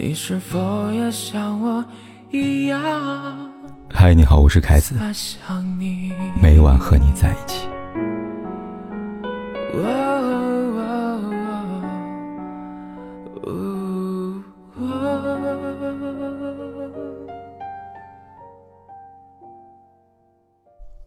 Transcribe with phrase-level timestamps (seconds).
[0.00, 1.84] 你是否也像我
[2.30, 2.80] 一样？
[3.90, 4.94] 嗨，你好，我是凯子，
[6.40, 7.66] 每晚和你在一起。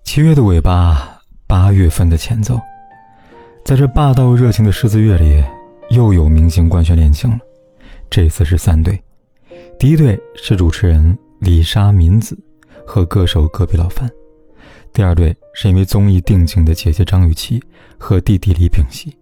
[0.04, 1.18] 七月的尾巴，
[1.48, 2.60] 八月份的前奏，
[3.64, 5.42] 在这霸道热情的狮子月里，
[5.92, 7.39] 又有明星官宣恋情了。
[8.12, 9.02] 这次是三对，
[9.80, 12.38] 第一对是主持人李莎敏子
[12.85, 14.12] 和歌手隔壁老樊，
[14.91, 17.63] 第二对是因为综艺定情的姐姐张雨绮
[17.98, 19.16] 和弟弟李秉熙，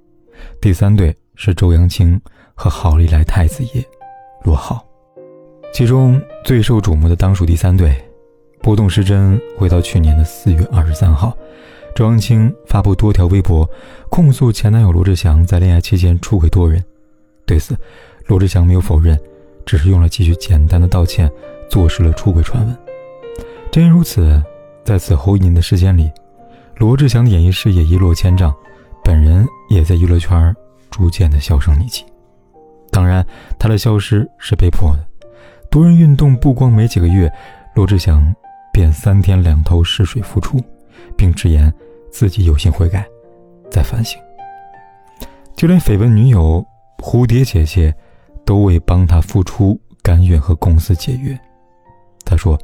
[0.60, 2.20] 第三对是周扬青
[2.56, 3.86] 和好利来太子爷
[4.44, 4.84] 罗浩。
[5.72, 7.96] 其中最受瞩目的当属第三对。
[8.62, 11.38] 波动时针回到去年的四月二十三号，
[11.96, 13.70] 周扬青发布多条微博，
[14.10, 16.84] 控诉前男友罗志祥在恋爱期间出轨多人。
[17.46, 17.76] 对此，
[18.30, 19.20] 罗志祥没有否认，
[19.66, 21.30] 只是用了几句简单的道歉，
[21.68, 22.78] 坐实了出轨传闻。
[23.72, 24.40] 正因如此，
[24.86, 26.12] 在此后一年的时间里，
[26.78, 28.56] 罗志祥的演艺事业一落千丈，
[29.04, 30.56] 本人也在娱乐圈
[30.92, 32.06] 逐渐的销声匿迹。
[32.92, 33.26] 当然，
[33.58, 35.04] 他的消失是被迫的。
[35.72, 37.30] 多人运动不光没几个月，
[37.74, 38.34] 罗志祥。
[38.72, 40.58] 便三天两头试水复出，
[41.18, 41.74] 并直言
[42.10, 43.06] 自己有心悔改，
[43.70, 44.18] 在反省。
[45.58, 46.66] 就连绯闻女友
[47.00, 47.94] 蝴蝶姐姐，
[48.50, 51.40] 都为帮他付出，甘愿和公司解约。
[52.26, 52.60] 他说：“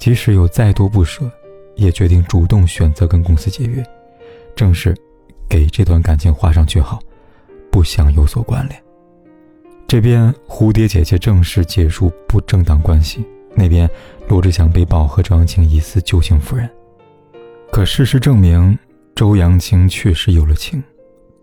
[0.00, 1.30] 即使有再多不舍，
[1.76, 3.84] 也决定主动选择跟公司解约，
[4.56, 4.96] 正是
[5.50, 6.98] 给这段感情画上句号，
[7.70, 8.82] 不想有所关联。”
[9.86, 13.22] 这边蝴蝶姐姐正式结束不正当关系。
[13.54, 13.86] 那边，
[14.28, 16.66] 罗志祥被曝和周扬青疑似旧情复燃，
[17.70, 18.78] 可事实证明，
[19.14, 20.82] 周扬青确实有了情，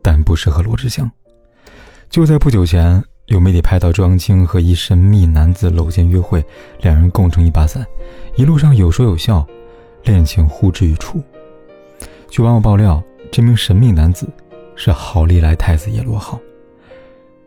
[0.02, 1.08] 但不是和罗志祥。
[2.10, 6.44] 就在不久前，有媒体拍到周扬青和一神秘男子搂肩约会，
[6.82, 7.86] 两人共撑一把伞，
[8.36, 9.46] 一路上有说有笑，
[10.04, 11.22] 恋情呼之欲出。
[12.28, 13.02] 据网友爆料，
[13.32, 14.28] 这名神秘男子
[14.76, 16.40] 是好利来太子爷罗浩，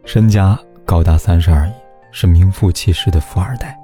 [0.04, 1.72] 身家高达三十二亿，
[2.12, 3.76] 是名副其实的富二代。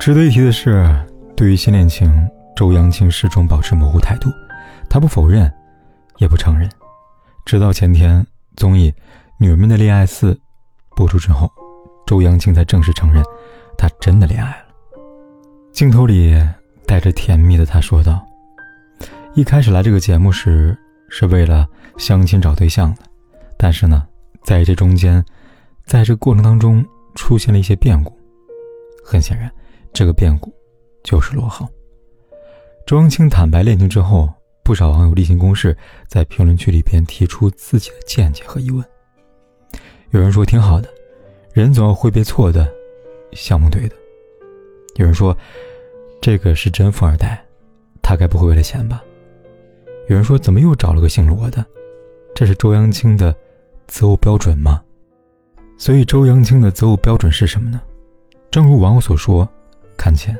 [0.00, 0.92] 值得一提的是，
[1.36, 4.28] 对于新恋情，周扬青始终保持模糊态度，
[4.90, 5.52] 他不否认，
[6.18, 6.68] 也不承认。
[7.44, 8.90] 直到前天综艺
[9.38, 10.34] 《女人们的恋爱四》
[10.96, 11.48] 播出之后，
[12.06, 13.22] 周扬青才正式承认，
[13.76, 14.66] 她真的恋爱了。
[15.70, 16.34] 镜头里
[16.86, 18.26] 带着甜蜜的她说道
[19.36, 20.76] ：“一开始来这个节目时
[21.10, 21.68] 是为了
[21.98, 23.02] 相亲找对象的，
[23.58, 24.04] 但是呢，
[24.42, 25.22] 在这中间，
[25.84, 26.82] 在这过程当中
[27.14, 28.18] 出现了一些变故，
[29.04, 29.52] 很显然。”
[29.92, 30.52] 这个变故，
[31.02, 31.66] 就是罗浩。
[32.86, 34.30] 周扬青坦白恋情之后，
[34.62, 35.74] 不少网友例行公事，
[36.06, 38.84] 在评论区里边提出自己的见解和疑问。
[40.10, 40.88] 有人说挺好的，
[41.52, 42.70] 人总要会被错的，
[43.32, 43.96] 项目对的。
[44.96, 45.36] 有人说，
[46.20, 47.44] 这个是真富二代，
[48.02, 49.02] 他该不会为了钱吧？
[50.08, 51.64] 有人说，怎么又找了个姓罗的？
[52.34, 53.34] 这是周扬青的
[53.86, 54.82] 择偶标准吗？
[55.76, 57.80] 所以，周扬青的择偶标准是什么呢？
[58.50, 59.48] 正如网友所说。
[59.98, 60.36] 看钱，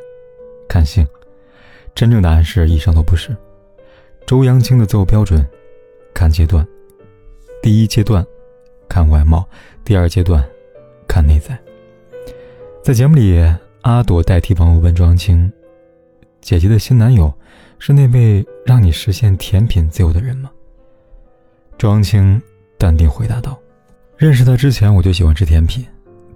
[0.69, 1.05] 看性，
[1.95, 3.35] 真正答案是以上都不是。
[4.27, 5.45] 周扬青的择偶标准，
[6.13, 6.65] 看阶段：
[7.63, 8.25] 第一阶段
[8.89, 9.47] 看外貌，
[9.85, 10.45] 第二阶段
[11.07, 11.59] 看内在。
[12.83, 13.43] 在节目里，
[13.83, 15.53] 阿朵代替网友问周扬青
[16.41, 17.33] ：“姐姐的新男友
[17.79, 20.51] 是那位让你实现甜品自由的人吗？”
[21.79, 22.41] 周扬青
[22.79, 23.59] 淡定回答道
[24.17, 25.85] ：“认识他之前，我就喜欢吃甜品，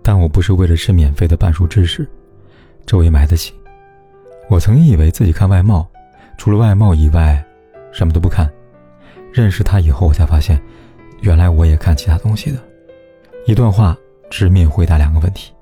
[0.02, 2.06] 但我不是为了吃免费的半熟芝士。”
[2.84, 3.54] 周也买得起。
[4.48, 5.88] 我曾经以为自己看外貌，
[6.36, 7.44] 除了外貌以外，
[7.92, 8.50] 什么都不看。
[9.32, 10.60] 认识他以后，我才发现，
[11.20, 12.58] 原来我也看其他东西的。
[13.46, 13.96] 一段话
[14.30, 15.52] 直面回答两个问题。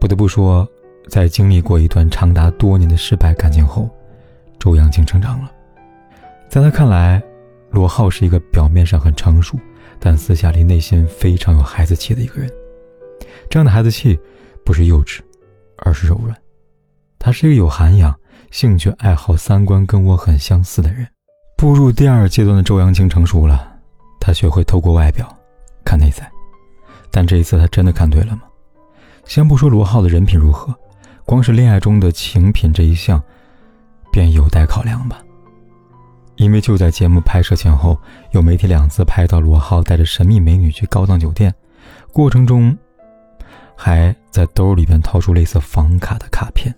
[0.00, 0.68] 不得不说，
[1.08, 3.88] 在经历过一段长达多年的失败感情后，
[4.58, 5.50] 周扬青成长了。
[6.48, 7.22] 在他看来，
[7.70, 9.58] 罗浩是一个表面上很成熟，
[9.98, 12.50] 但私下里内心非常有孩子气的一个人。
[13.48, 14.18] 这样的孩子气，
[14.64, 15.20] 不是幼稚。
[15.80, 16.34] 而是柔软，
[17.18, 18.18] 他是一个有涵养、
[18.50, 21.06] 兴趣爱好、三观跟我很相似的人。
[21.54, 23.75] 步入第二阶段的周扬青成熟了，
[24.20, 25.26] 他学会透过外表
[25.84, 26.30] 看内在。
[27.10, 28.42] 但这一次，他真的看对了吗？
[29.24, 30.74] 先不说罗浩的人品如何，
[31.24, 33.22] 光是恋爱中的情品这一项，
[34.10, 35.18] 便有待考量吧。
[36.36, 37.98] 因为就在节目拍摄前后，
[38.32, 41.54] 有媒体两次拍到罗浩带着神秘美女去高档酒店，
[42.12, 42.76] 过程中。
[43.78, 46.74] 还在兜里边掏出类似房卡的卡片。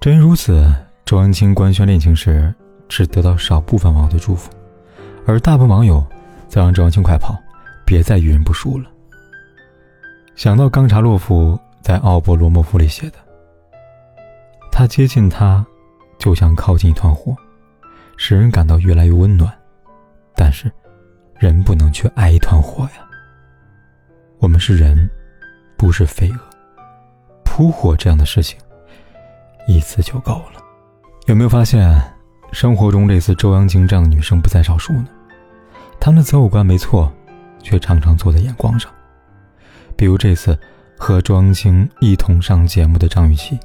[0.00, 0.74] 正因如此，
[1.04, 2.54] 周扬青官宣恋情时，
[2.88, 4.50] 只得到少部分网友的祝福，
[5.26, 6.04] 而大部分网友
[6.48, 7.36] 则让周扬青快跑，
[7.84, 8.88] 别再遇人不淑了。
[10.36, 13.16] 想到冈察洛夫在《奥波罗莫夫》里写的
[14.70, 15.66] ：“他接近他，
[16.18, 17.34] 就像靠近一团火，
[18.16, 19.52] 使人感到越来越温暖。
[20.34, 20.70] 但是，
[21.38, 23.04] 人不能去爱一团火呀。
[24.38, 25.10] 我们是人，
[25.76, 26.38] 不是飞蛾。
[27.42, 28.58] 扑火这样的事情，
[29.66, 30.62] 一次就够了。
[31.26, 31.98] 有没有发现，
[32.52, 35.08] 生活中类似周扬青这样的女生不在少数呢？
[36.00, 37.12] 他们的择偶观没错，
[37.62, 38.90] 却常常错在眼光上。”
[39.96, 40.58] 比如这次
[40.98, 43.58] 和周扬青一同上节目的张雨绮，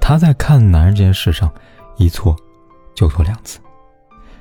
[0.00, 1.52] 她在看男人这件事上
[1.96, 2.34] 一错
[2.94, 3.60] 就错两次，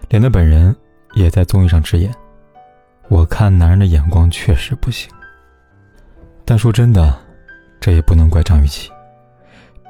[0.10, 0.76] 连她本人
[1.14, 2.10] 也在综艺上直言
[3.10, 5.12] ：“我看男人的眼光确实不行。”
[6.46, 7.18] 但说真的，
[7.80, 8.90] 这也不能怪张雨绮，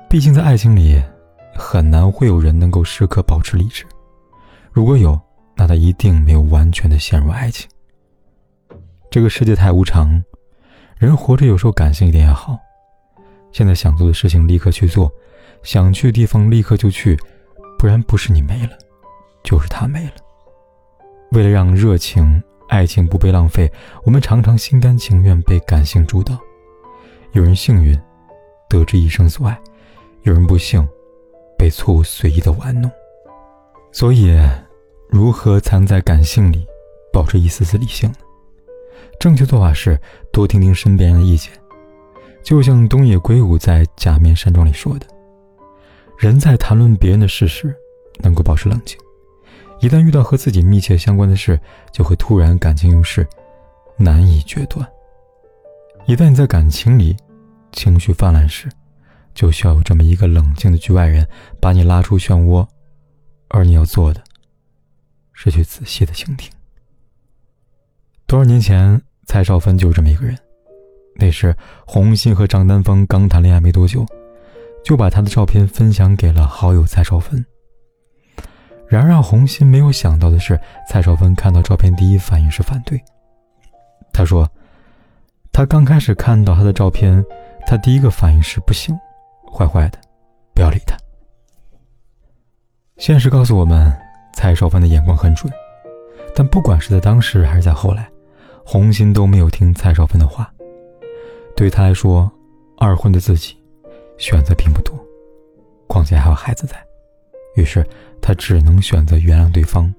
[0.09, 1.01] 毕竟在爱情里
[1.56, 3.85] 很难会有人能够时刻保持理智，
[4.71, 5.19] 如果有，
[5.61, 7.69] 那他一定没有完全的陷入爱情。
[9.11, 10.23] 这个世界太无常。
[10.97, 12.57] 人活着有时候感性一点也好，
[13.51, 15.11] 现在想做的事情立刻去做，
[15.61, 17.15] 想去的地方立刻就去，
[17.77, 18.71] 不然不是你没了，
[19.43, 20.13] 就是他没了。
[21.31, 23.71] 为了让热情、爱情不被浪费，
[24.03, 26.35] 我们常常心甘情愿被感性主导。
[27.33, 27.95] 有人幸运，
[28.67, 29.55] 得知一生所爱；
[30.23, 30.83] 有人不幸，
[31.55, 32.89] 被错误随意的玩弄。
[33.91, 34.35] 所以，
[35.11, 36.65] 如何藏在感性里，
[37.11, 38.15] 保持一丝丝理性呢？
[39.19, 39.99] 正确做法是
[40.31, 41.51] 多听听身边人的意见，
[42.41, 45.05] 就像东野圭吾在《假面山庄》里说的
[46.17, 47.75] ：“人在谈论别人的事时，
[48.19, 48.97] 能够保持冷静；
[49.81, 51.59] 一旦遇到和自己密切相关的事，
[51.91, 53.27] 就会突然感情用事，
[53.97, 54.87] 难以决断。
[56.07, 57.17] 一旦你在感情里
[57.73, 58.69] 情绪泛滥时，
[59.35, 61.27] 就需要有这么一个冷静的局外人
[61.59, 62.65] 把你拉出漩涡，
[63.49, 64.23] 而你要做的，
[65.43, 66.51] 是去仔细的倾听。
[68.27, 70.38] 多少年前？”蔡少芬就是这么一个人。
[71.15, 71.55] 那时，
[71.85, 74.05] 洪鑫和张丹峰刚谈恋爱没多久，
[74.83, 77.45] 就把他的照片分享给了好友蔡少芬。
[78.88, 80.59] 然而，让洪鑫没有想到的是，
[80.89, 83.01] 蔡少芬看到照片第一反应是反对。
[84.11, 84.49] 他说
[85.53, 87.23] ：“他刚开始看到他的照片，
[87.65, 88.94] 他第一个反应是不行，
[89.53, 89.99] 坏坏的，
[90.53, 90.97] 不要理他。”
[92.97, 93.97] 现实告诉我们，
[94.33, 95.51] 蔡少芬的眼光很准，
[96.36, 98.10] 但不管是在当时还是在后来。
[98.63, 100.50] 红心都没有听蔡少芬的话，
[101.56, 102.31] 对他来说，
[102.78, 103.57] 二婚的自己
[104.18, 104.95] 选择并不多，
[105.88, 106.78] 况且还有孩子在，
[107.56, 107.86] 于是
[108.22, 109.94] 他只能选择原谅对方。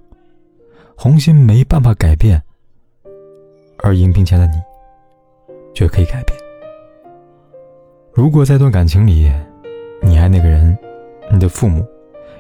[0.97, 2.41] 红心没办法改变，
[3.79, 4.55] 而荧屏前的你
[5.75, 6.39] 却可以改变。
[8.13, 9.31] 如果在段感情里，
[10.01, 10.79] 你爱那个人，
[11.31, 11.85] 你的父母、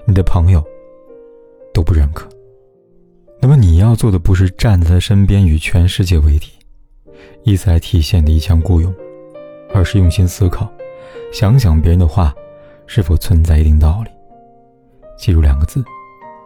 [0.07, 0.65] 你的朋友。
[3.45, 6.47] 那么你要做的不是站在他身边与全世界为敌，
[7.43, 8.95] 以此来体现的一腔孤勇，
[9.75, 10.71] 而是用心思考，
[11.33, 12.33] 想想别人的话
[12.87, 14.11] 是否存在一定道理。
[15.19, 15.85] 记住两个字：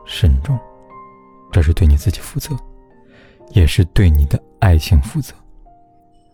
[0.07, 0.59] 慎重。
[1.53, 2.57] 这是对你自己负责，
[3.51, 5.35] 也是对你的爱情负责。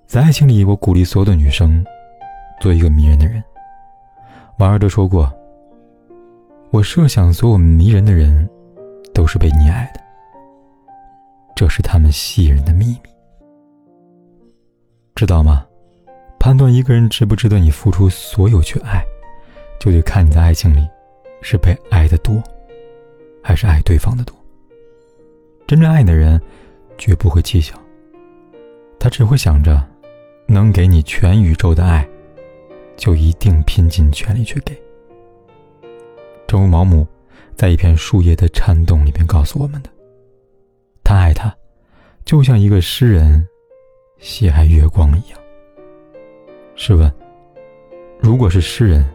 [0.07, 1.85] 在爱情里，我鼓励所有的女生
[2.61, 3.43] 做一个迷人的人。
[4.61, 5.29] 王尔德说过
[6.71, 8.49] ：“我设想所有迷人的人，
[9.13, 10.01] 都是被你爱的。”
[11.63, 12.99] 这是他们吸引人的秘密，
[15.15, 15.65] 知道吗？
[16.41, 19.01] 判断一个人值不值得你付出所有去爱，
[19.79, 20.85] 就得看你在爱情里
[21.41, 22.43] 是被爱的多，
[23.45, 24.37] 还是爱对方的多。
[25.65, 26.43] 真正爱你的人，
[26.99, 27.77] 绝不会计较，
[28.99, 29.81] 他只会想着，
[30.49, 32.05] 能给你全宇宙的爱，
[32.97, 34.77] 就一定拼尽全力去给。
[36.49, 37.07] 正如毛姆
[37.55, 39.92] 在一片树叶的颤动里面告诉我们的。
[41.13, 41.55] 他爱他，
[42.25, 43.47] 就像一个诗人
[44.19, 45.39] 喜爱月光一样。
[46.75, 47.13] 试问，
[48.19, 49.07] 如果是诗人，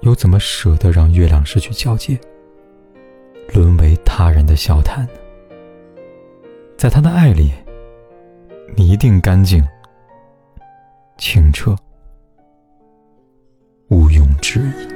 [0.00, 2.18] 又怎么舍得让月亮失去交界，
[3.52, 5.12] 沦为他人的笑谈呢？
[6.78, 7.52] 在他的爱里，
[8.74, 9.62] 你一定干净、
[11.18, 11.76] 清澈、
[13.90, 14.95] 毋庸置疑。